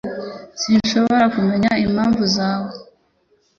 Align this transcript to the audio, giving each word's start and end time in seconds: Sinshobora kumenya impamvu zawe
Sinshobora 0.61 1.25
kumenya 1.35 1.71
impamvu 1.85 2.23
zawe 2.35 2.71